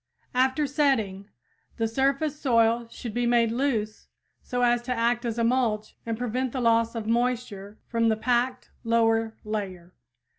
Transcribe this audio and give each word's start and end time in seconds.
After 0.33 0.65
setting, 0.65 1.29
the 1.77 1.87
surface 1.87 2.39
soil 2.39 2.87
should 2.89 3.13
be 3.13 3.27
made 3.27 3.51
loose, 3.51 4.07
so 4.41 4.63
as 4.63 4.81
to 4.81 4.91
act 4.91 5.25
as 5.25 5.37
a 5.37 5.43
mulch 5.43 5.95
and 6.07 6.17
prevent 6.17 6.53
the 6.53 6.59
loss 6.59 6.95
of 6.95 7.05
moisture 7.05 7.77
from 7.85 8.09
the 8.09 8.17
packed 8.17 8.71
lower 8.83 9.37
layer. 9.45 9.93